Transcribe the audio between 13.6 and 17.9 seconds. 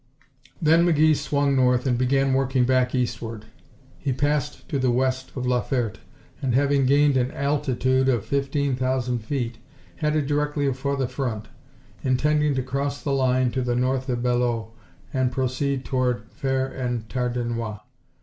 the north of Belleau and proceed toward Fere en Tardenois.